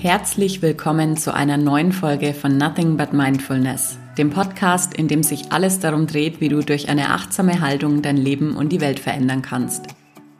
[0.00, 5.50] Herzlich willkommen zu einer neuen Folge von Nothing But Mindfulness, dem Podcast, in dem sich
[5.50, 9.42] alles darum dreht, wie du durch eine achtsame Haltung dein Leben und die Welt verändern
[9.42, 9.86] kannst.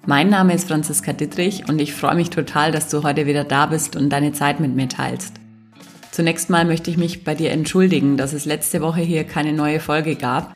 [0.07, 3.67] Mein Name ist Franziska Dittrich und ich freue mich total, dass du heute wieder da
[3.67, 5.35] bist und deine Zeit mit mir teilst.
[6.13, 9.81] Zunächst mal möchte ich mich bei dir entschuldigen, dass es letzte Woche hier keine neue
[9.81, 10.55] Folge gab.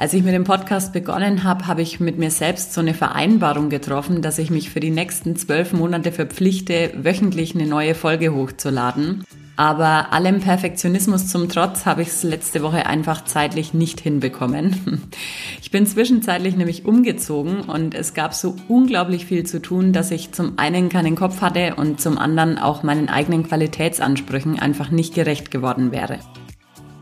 [0.00, 3.68] Als ich mit dem Podcast begonnen habe, habe ich mit mir selbst so eine Vereinbarung
[3.68, 9.24] getroffen, dass ich mich für die nächsten zwölf Monate verpflichte, wöchentlich eine neue Folge hochzuladen.
[9.56, 15.02] Aber allem Perfektionismus zum Trotz habe ich es letzte Woche einfach zeitlich nicht hinbekommen.
[15.60, 20.32] Ich bin zwischenzeitlich nämlich umgezogen und es gab so unglaublich viel zu tun, dass ich
[20.32, 25.52] zum einen keinen Kopf hatte und zum anderen auch meinen eigenen Qualitätsansprüchen einfach nicht gerecht
[25.52, 26.18] geworden wäre.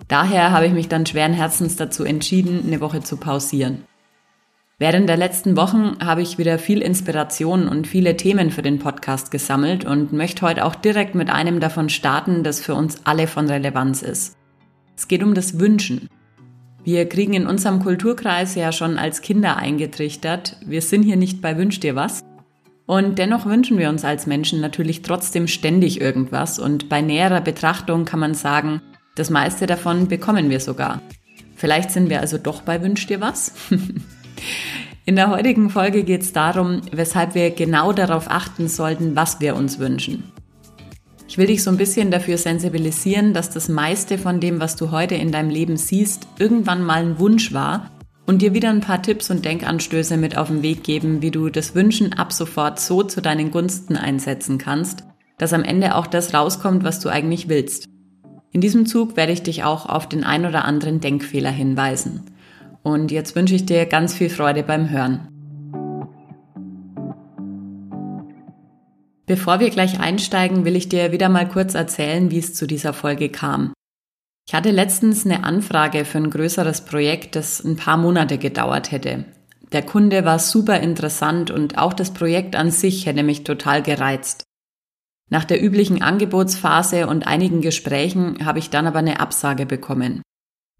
[0.08, 3.84] Daher habe ich mich dann schweren Herzens dazu entschieden, eine Woche zu pausieren.
[4.78, 9.30] Während der letzten Wochen habe ich wieder viel Inspiration und viele Themen für den Podcast
[9.30, 13.50] gesammelt und möchte heute auch direkt mit einem davon starten, das für uns alle von
[13.50, 14.36] Relevanz ist.
[14.96, 16.08] Es geht um das Wünschen.
[16.84, 21.58] Wir kriegen in unserem Kulturkreis ja schon als Kinder eingetrichtert, wir sind hier nicht bei
[21.58, 22.24] Wünsch dir was.
[22.86, 28.06] Und dennoch wünschen wir uns als Menschen natürlich trotzdem ständig irgendwas und bei näherer Betrachtung
[28.06, 28.80] kann man sagen,
[29.18, 31.02] das meiste davon bekommen wir sogar.
[31.56, 33.52] Vielleicht sind wir also doch bei Wünsch dir was?
[35.04, 39.56] In der heutigen Folge geht es darum, weshalb wir genau darauf achten sollten, was wir
[39.56, 40.22] uns wünschen.
[41.26, 44.90] Ich will dich so ein bisschen dafür sensibilisieren, dass das meiste von dem, was du
[44.90, 47.90] heute in deinem Leben siehst, irgendwann mal ein Wunsch war
[48.26, 51.48] und dir wieder ein paar Tipps und Denkanstöße mit auf den Weg geben, wie du
[51.48, 55.04] das Wünschen ab sofort so zu deinen Gunsten einsetzen kannst,
[55.38, 57.88] dass am Ende auch das rauskommt, was du eigentlich willst.
[58.52, 62.22] In diesem Zug werde ich dich auch auf den ein oder anderen Denkfehler hinweisen.
[62.82, 65.28] Und jetzt wünsche ich dir ganz viel Freude beim Hören.
[69.26, 72.94] Bevor wir gleich einsteigen, will ich dir wieder mal kurz erzählen, wie es zu dieser
[72.94, 73.74] Folge kam.
[74.48, 79.26] Ich hatte letztens eine Anfrage für ein größeres Projekt, das ein paar Monate gedauert hätte.
[79.72, 84.47] Der Kunde war super interessant und auch das Projekt an sich hätte mich total gereizt.
[85.30, 90.22] Nach der üblichen Angebotsphase und einigen Gesprächen habe ich dann aber eine Absage bekommen.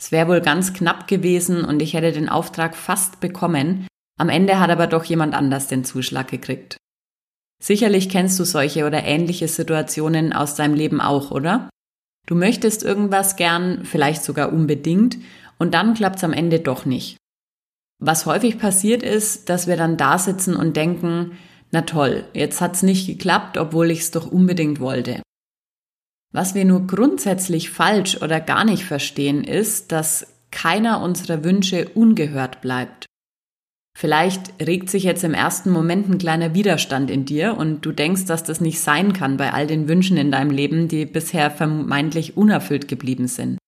[0.01, 3.87] Es wäre wohl ganz knapp gewesen und ich hätte den Auftrag fast bekommen,
[4.19, 6.77] am Ende hat aber doch jemand anders den Zuschlag gekriegt.
[7.63, 11.69] Sicherlich kennst du solche oder ähnliche Situationen aus deinem Leben auch, oder?
[12.27, 15.19] Du möchtest irgendwas gern, vielleicht sogar unbedingt,
[15.59, 17.17] und dann klappt's am Ende doch nicht.
[18.01, 21.37] Was häufig passiert ist, dass wir dann da sitzen und denken,
[21.71, 25.23] na toll, jetzt hat's nicht geklappt, obwohl ich's doch unbedingt wollte.
[26.33, 32.61] Was wir nur grundsätzlich falsch oder gar nicht verstehen, ist, dass keiner unserer Wünsche ungehört
[32.61, 33.07] bleibt.
[33.99, 38.27] Vielleicht regt sich jetzt im ersten Moment ein kleiner Widerstand in dir und du denkst,
[38.27, 42.37] dass das nicht sein kann bei all den Wünschen in deinem Leben, die bisher vermeintlich
[42.37, 43.59] unerfüllt geblieben sind.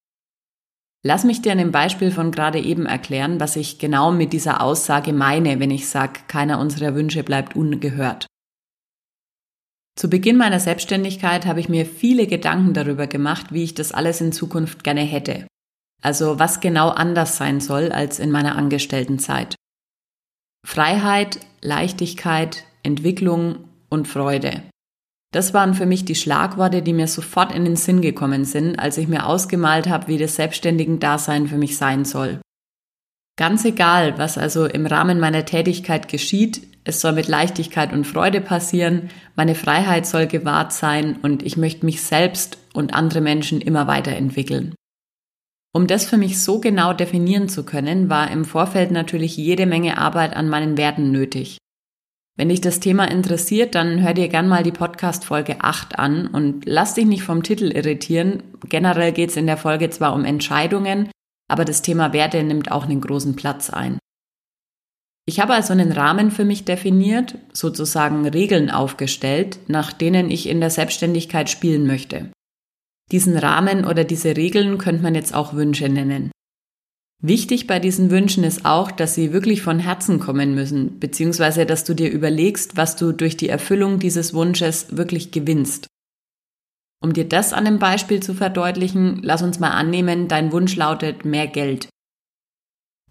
[1.03, 4.61] Lass mich dir an dem Beispiel von gerade eben erklären, was ich genau mit dieser
[4.61, 8.27] Aussage meine, wenn ich sage, keiner unserer Wünsche bleibt ungehört.
[9.97, 14.21] Zu Beginn meiner Selbstständigkeit habe ich mir viele Gedanken darüber gemacht, wie ich das alles
[14.21, 15.47] in Zukunft gerne hätte.
[16.03, 19.57] Also was genau anders sein soll als in meiner Angestelltenzeit.
[20.67, 24.63] Freiheit, Leichtigkeit, Entwicklung und Freude.
[25.33, 28.99] Das waren für mich die Schlagworte, die mir sofort in den Sinn gekommen sind, als
[28.99, 32.41] ich mir ausgemalt habe, wie das selbstständigen Dasein für mich sein soll.
[33.37, 38.41] Ganz egal, was also im Rahmen meiner Tätigkeit geschieht, es soll mit Leichtigkeit und Freude
[38.41, 43.87] passieren, meine Freiheit soll gewahrt sein und ich möchte mich selbst und andere Menschen immer
[43.87, 44.75] weiterentwickeln.
[45.73, 49.99] Um das für mich so genau definieren zu können, war im Vorfeld natürlich jede Menge
[49.99, 51.59] Arbeit an meinen Werten nötig.
[52.41, 56.65] Wenn dich das Thema interessiert, dann hör dir gern mal die Podcast-Folge 8 an und
[56.65, 58.43] lass dich nicht vom Titel irritieren.
[58.67, 61.11] Generell geht es in der Folge zwar um Entscheidungen,
[61.49, 63.99] aber das Thema Werte nimmt auch einen großen Platz ein.
[65.27, 70.61] Ich habe also einen Rahmen für mich definiert, sozusagen Regeln aufgestellt, nach denen ich in
[70.61, 72.31] der Selbstständigkeit spielen möchte.
[73.13, 76.31] Diesen Rahmen oder diese Regeln könnte man jetzt auch Wünsche nennen.
[77.23, 81.85] Wichtig bei diesen Wünschen ist auch, dass sie wirklich von Herzen kommen müssen, beziehungsweise dass
[81.85, 85.87] du dir überlegst, was du durch die Erfüllung dieses Wunsches wirklich gewinnst.
[87.03, 91.25] Um dir das an dem Beispiel zu verdeutlichen, lass uns mal annehmen, dein Wunsch lautet
[91.27, 91.89] mehr Geld.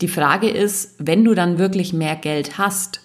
[0.02, 3.02] Die Frage ist, wenn du dann wirklich mehr Geld hast,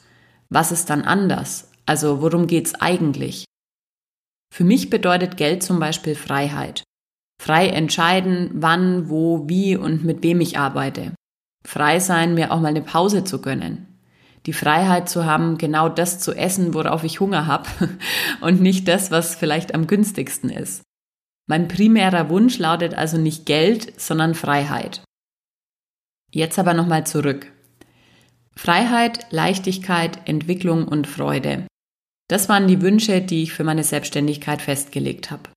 [0.49, 1.71] was ist dann anders?
[1.85, 3.45] Also worum geht's eigentlich?
[4.55, 6.85] Für mich bedeutet Geld zum Beispiel Freiheit.
[7.41, 11.13] Frei entscheiden, wann, wo, wie und mit wem ich arbeite.
[11.67, 13.89] Frei sein, mir auch mal eine Pause zu gönnen.
[14.47, 17.67] die Freiheit zu haben, genau das zu essen, worauf ich Hunger habe
[18.43, 20.83] und nicht das, was vielleicht am günstigsten ist.
[21.47, 25.03] Mein primärer Wunsch lautet also nicht Geld, sondern Freiheit.
[26.31, 27.53] Jetzt aber nochmal zurück.
[28.57, 31.67] Freiheit, Leichtigkeit, Entwicklung und Freude.
[32.29, 35.51] Das waren die Wünsche, die ich für meine Selbstständigkeit festgelegt habe.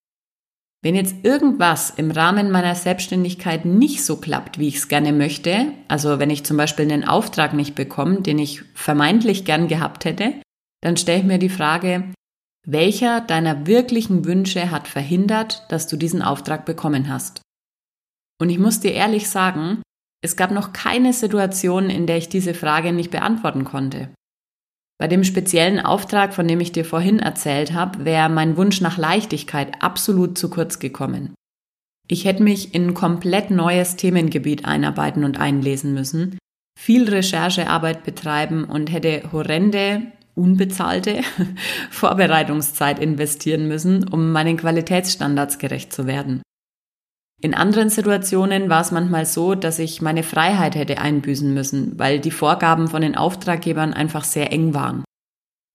[0.84, 5.74] Wenn jetzt irgendwas im Rahmen meiner Selbstständigkeit nicht so klappt, wie ich es gerne möchte,
[5.88, 10.34] also wenn ich zum Beispiel einen Auftrag nicht bekomme, den ich vermeintlich gern gehabt hätte,
[10.82, 12.14] dann stelle ich mir die Frage,
[12.66, 17.42] welcher deiner wirklichen Wünsche hat verhindert, dass du diesen Auftrag bekommen hast?
[18.40, 19.82] Und ich muss dir ehrlich sagen,
[20.24, 24.10] es gab noch keine Situation, in der ich diese Frage nicht beantworten konnte.
[25.00, 28.98] Bei dem speziellen Auftrag, von dem ich dir vorhin erzählt habe, wäre mein Wunsch nach
[28.98, 31.36] Leichtigkeit absolut zu kurz gekommen.
[32.08, 36.40] Ich hätte mich in ein komplett neues Themengebiet einarbeiten und einlesen müssen,
[36.80, 40.04] viel Recherchearbeit betreiben und hätte horrende,
[40.36, 41.22] unbezahlte
[41.92, 46.42] Vorbereitungszeit investieren müssen, um meinen Qualitätsstandards gerecht zu werden.
[47.40, 52.20] In anderen Situationen war es manchmal so, dass ich meine Freiheit hätte einbüßen müssen, weil
[52.20, 55.04] die Vorgaben von den Auftraggebern einfach sehr eng waren.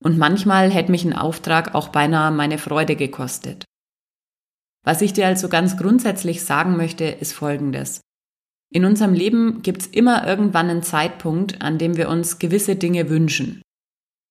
[0.02, 3.64] Und manchmal hätte mich ein Auftrag auch beinahe meine Freude gekostet.
[4.84, 8.00] Was ich dir also ganz grundsätzlich sagen möchte, ist Folgendes.
[8.74, 13.62] In unserem Leben gibt's immer irgendwann einen Zeitpunkt, an dem wir uns gewisse Dinge wünschen.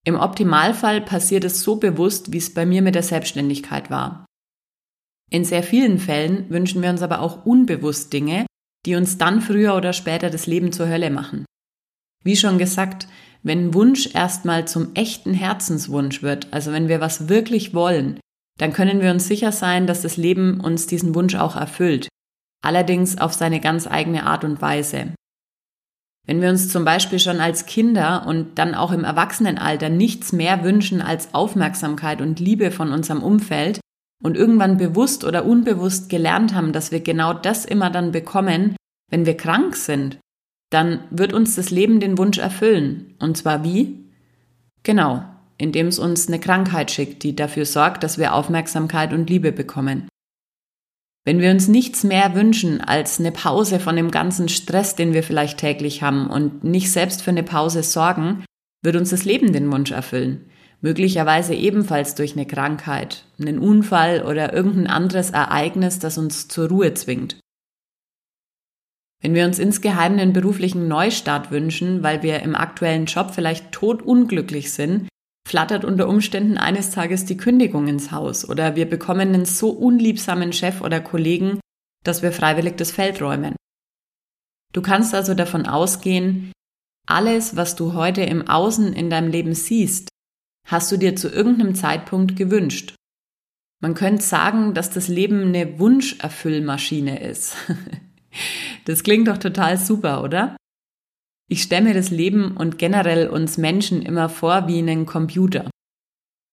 [0.04, 4.26] Im Optimalfall passiert es so bewusst, wie es bei mir mit der Selbstständigkeit war.
[5.32, 8.46] In sehr vielen Fällen wünschen wir uns aber auch unbewusst Dinge,
[8.86, 11.46] die uns dann früher oder später das Leben zur Hölle machen.
[12.24, 13.08] Wie schon gesagt,
[13.42, 18.20] wenn Wunsch erstmal zum echten Herzenswunsch wird, also wenn wir was wirklich wollen,
[18.60, 22.10] dann können wir uns sicher sein, dass das Leben uns diesen Wunsch auch erfüllt,
[22.62, 25.16] allerdings auf seine ganz eigene Art und Weise.
[26.28, 30.64] Wenn wir uns zum Beispiel schon als Kinder und dann auch im Erwachsenenalter nichts mehr
[30.64, 33.80] wünschen als Aufmerksamkeit und Liebe von unserem Umfeld,
[34.22, 38.76] und irgendwann bewusst oder unbewusst gelernt haben, dass wir genau das immer dann bekommen,
[39.10, 40.20] wenn wir krank sind,
[40.70, 43.16] dann wird uns das Leben den Wunsch erfüllen.
[43.20, 44.06] Und zwar wie?
[44.84, 45.24] Genau,
[45.58, 50.08] indem es uns eine Krankheit schickt, die dafür sorgt, dass wir Aufmerksamkeit und Liebe bekommen.
[51.24, 55.22] Wenn wir uns nichts mehr wünschen als eine Pause von dem ganzen Stress, den wir
[55.24, 58.44] vielleicht täglich haben und nicht selbst für eine Pause sorgen,
[58.84, 60.51] wird uns das Leben den Wunsch erfüllen
[60.82, 66.94] möglicherweise ebenfalls durch eine Krankheit, einen Unfall oder irgendein anderes Ereignis, das uns zur Ruhe
[66.94, 67.40] zwingt.
[69.22, 74.74] Wenn wir uns insgeheim einen beruflichen Neustart wünschen, weil wir im aktuellen Job vielleicht totunglücklich
[74.74, 75.08] sind,
[75.48, 80.54] flattert unter Umständen eines Tages die Kündigung ins Haus oder wir bekommen einen so unliebsamen
[80.54, 81.60] Chef oder Kollegen,
[82.04, 83.56] dass wir freiwillig das Feld räumen.
[84.74, 86.52] Du kannst also davon ausgehen,
[87.08, 90.11] alles, was du heute im Außen in deinem Leben siehst,
[90.68, 92.96] hast du dir zu irgendeinem Zeitpunkt gewünscht.
[93.82, 97.56] Man könnte sagen, dass das Leben eine Wunscherfüllmaschine ist.
[98.86, 100.56] das klingt doch total super, oder?
[101.50, 105.70] Ich stelle mir das Leben und generell uns Menschen immer vor wie einen Computer.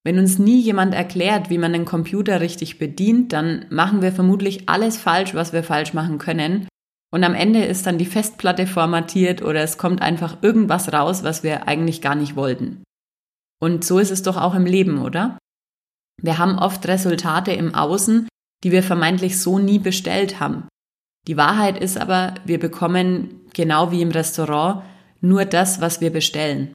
[0.03, 4.67] Wenn uns nie jemand erklärt, wie man einen Computer richtig bedient, dann machen wir vermutlich
[4.67, 6.67] alles falsch, was wir falsch machen können.
[7.11, 11.43] Und am Ende ist dann die Festplatte formatiert oder es kommt einfach irgendwas raus, was
[11.43, 12.83] wir eigentlich gar nicht wollten.
[13.61, 15.37] Und so ist es doch auch im Leben, oder?
[16.21, 18.27] Wir haben oft Resultate im Außen,
[18.63, 20.67] die wir vermeintlich so nie bestellt haben.
[21.27, 24.83] Die Wahrheit ist aber, wir bekommen, genau wie im Restaurant,
[25.21, 26.73] nur das, was wir bestellen.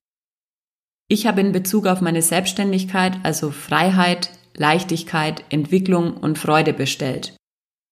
[1.09, 7.37] Ich habe in Bezug auf meine Selbstständigkeit also Freiheit, Leichtigkeit, Entwicklung und Freude bestellt.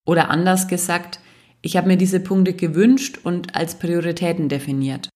[0.06, 1.20] Oder anders gesagt,
[1.60, 5.08] ich habe mir diese Punkte gewünscht und als Prioritäten definiert.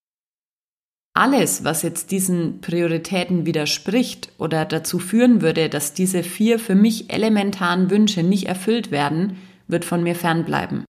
[1.16, 7.10] Alles, was jetzt diesen Prioritäten widerspricht oder dazu führen würde, dass diese vier für mich
[7.10, 10.84] elementaren Wünsche nicht erfüllt werden, wird von mir fernbleiben.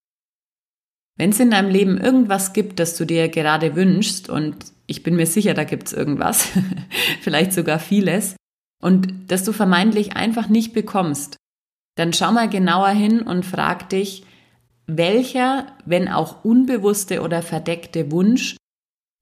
[1.18, 5.16] Wenn es in deinem Leben irgendwas gibt, das du dir gerade wünschst, und ich bin
[5.16, 6.50] mir sicher, da gibt es irgendwas,
[7.22, 8.36] vielleicht sogar vieles,
[8.84, 11.38] und das du vermeintlich einfach nicht bekommst,
[11.96, 14.26] dann schau mal genauer hin und frag dich,
[14.88, 18.58] welcher, wenn auch unbewusste oder verdeckte Wunsch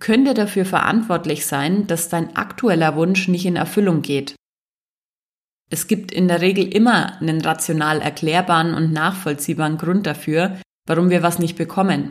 [0.02, 4.36] könnte dafür verantwortlich sein, dass dein aktueller Wunsch nicht in Erfüllung geht.
[5.70, 11.24] Es gibt in der Regel immer einen rational erklärbaren und nachvollziehbaren Grund dafür, warum wir
[11.24, 12.10] was nicht bekommen.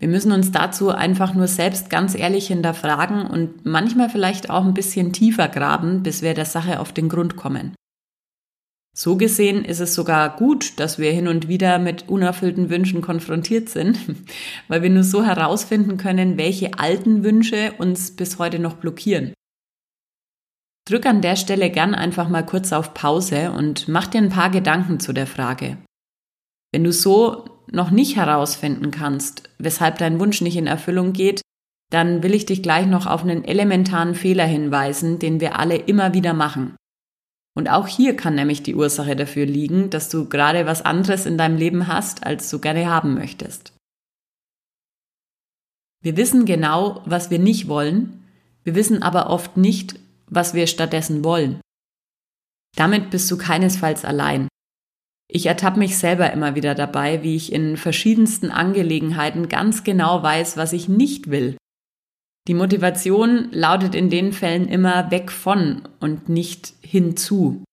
[0.00, 4.74] Wir müssen uns dazu einfach nur selbst ganz ehrlich hinterfragen und manchmal vielleicht auch ein
[4.74, 7.74] bisschen tiefer graben, bis wir der Sache auf den Grund kommen.
[8.96, 13.68] So gesehen ist es sogar gut, dass wir hin und wieder mit unerfüllten Wünschen konfrontiert
[13.68, 13.98] sind,
[14.68, 19.34] weil wir nur so herausfinden können, welche alten Wünsche uns bis heute noch blockieren.
[20.86, 24.50] Drück an der Stelle gern einfach mal kurz auf Pause und mach dir ein paar
[24.50, 25.78] Gedanken zu der Frage.
[26.72, 31.40] Wenn du so noch nicht herausfinden kannst, weshalb dein Wunsch nicht in Erfüllung geht,
[31.90, 36.14] dann will ich dich gleich noch auf einen elementaren Fehler hinweisen, den wir alle immer
[36.14, 36.76] wieder machen.
[37.56, 41.38] Und auch hier kann nämlich die Ursache dafür liegen, dass du gerade was anderes in
[41.38, 43.72] deinem Leben hast, als du gerne haben möchtest.
[46.02, 48.24] Wir wissen genau, was wir nicht wollen,
[48.64, 51.60] wir wissen aber oft nicht, was wir stattdessen wollen.
[52.76, 54.48] Damit bist du keinesfalls allein.
[55.28, 60.56] Ich ertappe mich selber immer wieder dabei, wie ich in verschiedensten Angelegenheiten ganz genau weiß,
[60.56, 61.56] was ich nicht will.
[62.46, 67.64] Die Motivation lautet in den Fällen immer weg von und nicht hinzu.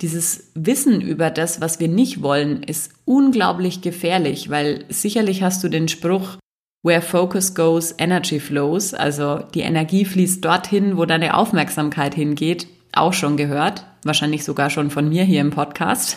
[0.00, 5.68] Dieses Wissen über das, was wir nicht wollen, ist unglaublich gefährlich, weil sicherlich hast du
[5.68, 6.38] den Spruch,
[6.82, 13.12] Where focus goes, energy flows, also die Energie fließt dorthin, wo deine Aufmerksamkeit hingeht, auch
[13.12, 16.16] schon gehört, wahrscheinlich sogar schon von mir hier im Podcast.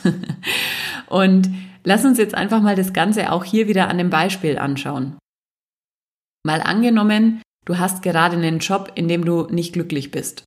[1.08, 1.50] Und
[1.84, 5.18] lass uns jetzt einfach mal das Ganze auch hier wieder an dem Beispiel anschauen.
[6.46, 10.44] Mal angenommen, du hast gerade einen Job, in dem du nicht glücklich bist.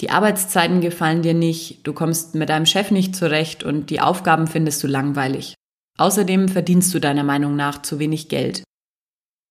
[0.00, 4.46] Die Arbeitszeiten gefallen dir nicht, du kommst mit deinem Chef nicht zurecht und die Aufgaben
[4.46, 5.54] findest du langweilig.
[5.98, 8.62] Außerdem verdienst du deiner Meinung nach zu wenig Geld.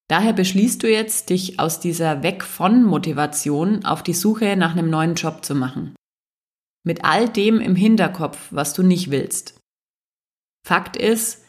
[0.10, 4.90] Daher beschließt du jetzt, dich aus dieser Weg von Motivation auf die Suche nach einem
[4.90, 5.96] neuen Job zu machen.
[6.84, 9.58] Mit all dem im Hinterkopf, was du nicht willst.
[10.68, 11.46] Fakt ist,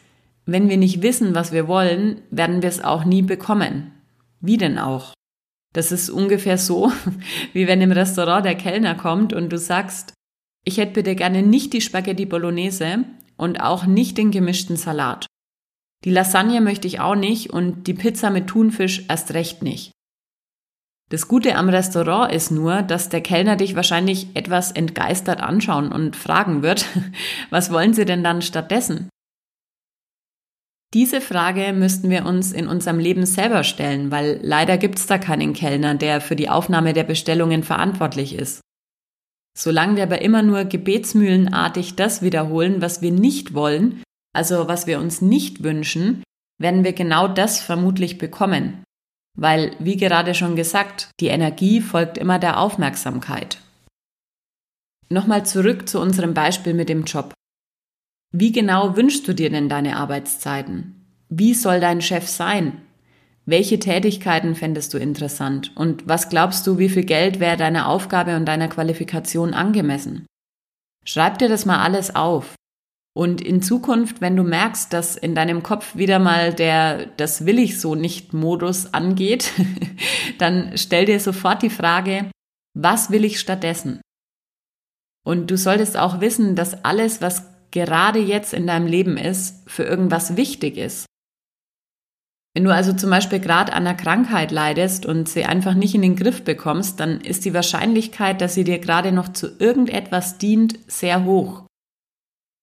[0.46, 3.92] wenn wir nicht wissen, was wir wollen, werden wir es auch nie bekommen.
[4.42, 5.14] Wie denn auch?
[5.72, 6.92] Das ist ungefähr so,
[7.52, 10.12] wie wenn im Restaurant der Kellner kommt und du sagst,
[10.64, 13.04] ich hätte bitte gerne nicht die Spaghetti Bolognese
[13.36, 15.26] und auch nicht den gemischten Salat.
[16.04, 19.92] Die Lasagne möchte ich auch nicht und die Pizza mit Thunfisch erst recht nicht.
[21.10, 26.16] Das Gute am Restaurant ist nur, dass der Kellner dich wahrscheinlich etwas entgeistert anschauen und
[26.16, 26.86] fragen wird,
[27.50, 29.08] was wollen Sie denn dann stattdessen?
[30.94, 35.16] Diese Frage müssten wir uns in unserem Leben selber stellen, weil leider gibt es da
[35.16, 38.60] keinen Kellner, der für die Aufnahme der Bestellungen verantwortlich ist.
[39.56, 44.02] Solange wir aber immer nur gebetsmühlenartig das wiederholen, was wir nicht wollen,
[44.34, 46.22] also was wir uns nicht wünschen,
[46.58, 48.84] werden wir genau das vermutlich bekommen.
[49.36, 53.58] Weil, wie gerade schon gesagt, die Energie folgt immer der Aufmerksamkeit.
[55.08, 57.32] Nochmal zurück zu unserem Beispiel mit dem Job.
[58.32, 61.06] Wie genau wünschst du dir denn deine Arbeitszeiten?
[61.28, 62.80] Wie soll dein Chef sein?
[63.44, 65.76] Welche Tätigkeiten fändest du interessant?
[65.76, 70.26] Und was glaubst du, wie viel Geld wäre deiner Aufgabe und deiner Qualifikation angemessen?
[71.04, 72.54] Schreib dir das mal alles auf.
[73.14, 77.58] Und in Zukunft, wenn du merkst, dass in deinem Kopf wieder mal der das will
[77.58, 79.52] ich so nicht Modus angeht,
[80.38, 82.30] dann stell dir sofort die Frage,
[82.74, 84.00] was will ich stattdessen?
[85.24, 89.82] Und du solltest auch wissen, dass alles, was gerade jetzt in deinem Leben ist, für
[89.82, 91.06] irgendwas wichtig ist.
[92.54, 96.02] Wenn du also zum Beispiel gerade an einer Krankheit leidest und sie einfach nicht in
[96.02, 100.78] den Griff bekommst, dann ist die Wahrscheinlichkeit, dass sie dir gerade noch zu irgendetwas dient,
[100.86, 101.64] sehr hoch.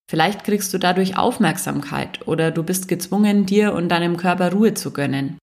[0.09, 4.91] Vielleicht kriegst du dadurch Aufmerksamkeit oder du bist gezwungen, dir und deinem Körper Ruhe zu
[4.91, 5.37] gönnen.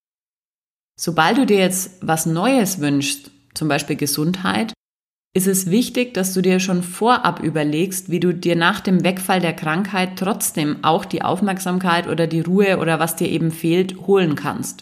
[0.99, 4.73] Sobald du dir jetzt was Neues wünschst, zum Beispiel Gesundheit,
[5.37, 9.39] ist es wichtig, dass du dir schon vorab überlegst, wie du dir nach dem Wegfall
[9.39, 14.35] der Krankheit trotzdem auch die Aufmerksamkeit oder die Ruhe oder was dir eben fehlt, holen
[14.35, 14.81] kannst.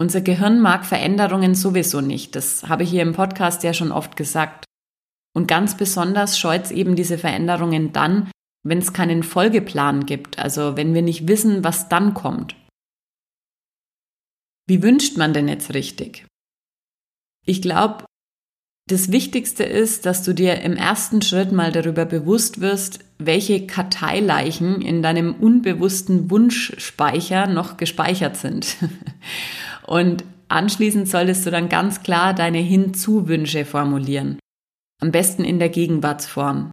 [0.00, 4.16] Unser Gehirn mag Veränderungen sowieso nicht, das habe ich hier im Podcast ja schon oft
[4.16, 4.64] gesagt.
[5.32, 8.32] Und ganz besonders scheut es eben diese Veränderungen dann,
[8.66, 12.56] wenn es keinen Folgeplan gibt, also wenn wir nicht wissen, was dann kommt.
[14.66, 16.26] Wie wünscht man denn jetzt richtig?
[17.46, 18.06] Ich glaube,
[18.90, 24.82] das Wichtigste ist, dass du dir im ersten Schritt mal darüber bewusst wirst, welche Karteileichen
[24.82, 28.76] in deinem unbewussten Wunschspeicher noch gespeichert sind.
[29.86, 34.38] Und anschließend solltest du dann ganz klar deine Hinzuwünsche formulieren.
[35.00, 36.72] Am besten in der Gegenwartsform.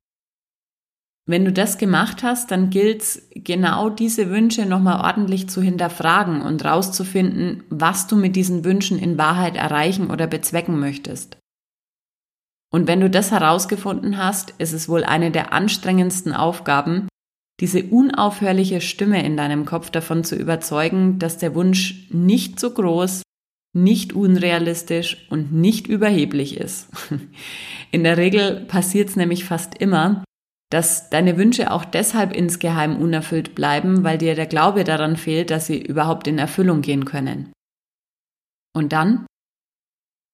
[1.30, 6.42] Wenn du das gemacht hast, dann gilt es, genau diese Wünsche nochmal ordentlich zu hinterfragen
[6.42, 11.38] und rauszufinden, was du mit diesen Wünschen in Wahrheit erreichen oder bezwecken möchtest.
[12.72, 17.08] Und wenn du das herausgefunden hast, ist es wohl eine der anstrengendsten Aufgaben,
[17.60, 23.24] diese unaufhörliche Stimme in deinem Kopf davon zu überzeugen, dass der Wunsch nicht so groß,
[23.74, 26.90] nicht unrealistisch und nicht überheblich ist.
[27.92, 30.24] In der Regel passiert es nämlich fast immer,
[30.70, 35.68] dass deine Wünsche auch deshalb insgeheim unerfüllt bleiben, weil dir der Glaube daran fehlt, dass
[35.68, 37.54] sie überhaupt in Erfüllung gehen können.
[38.76, 39.26] Und dann?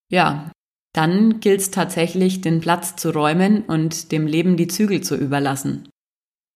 [0.10, 0.52] Ja,
[0.94, 5.90] dann gilt es tatsächlich, den Platz zu räumen und dem Leben die Zügel zu überlassen.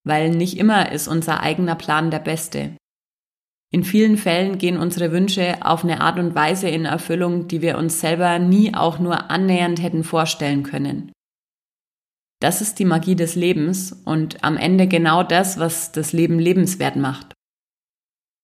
[0.04, 2.76] Weil nicht immer ist unser eigener Plan der beste.
[3.70, 7.76] In vielen Fällen gehen unsere Wünsche auf eine Art und Weise in Erfüllung, die wir
[7.76, 11.12] uns selber nie auch nur annähernd hätten vorstellen können.
[12.40, 16.96] Das ist die Magie des Lebens und am Ende genau das, was das Leben lebenswert
[16.96, 17.34] macht.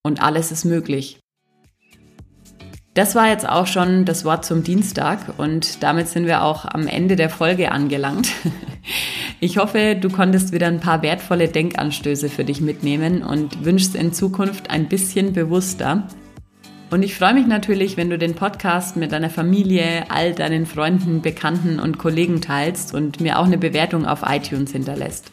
[0.03, 1.19] Und alles ist möglich.
[2.95, 6.87] Das war jetzt auch schon das Wort zum Dienstag und damit sind wir auch am
[6.87, 8.29] Ende der Folge angelangt.
[9.41, 14.13] Ich hoffe, du konntest wieder ein paar wertvolle Denkanstöße für dich mitnehmen und wünschst in
[14.13, 16.07] Zukunft ein bisschen bewusster
[16.91, 21.21] und ich freue mich natürlich, wenn du den Podcast mit deiner Familie, all deinen Freunden,
[21.21, 25.31] Bekannten und Kollegen teilst und mir auch eine Bewertung auf iTunes hinterlässt.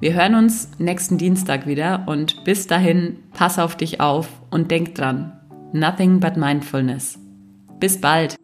[0.00, 4.94] Wir hören uns nächsten Dienstag wieder und bis dahin pass auf dich auf und denk
[4.94, 5.43] dran.
[5.74, 7.18] Nothing but mindfulness.
[7.80, 8.36] Bis bald.